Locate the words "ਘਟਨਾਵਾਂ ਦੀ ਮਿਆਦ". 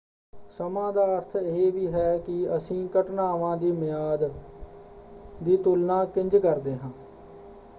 2.89-4.23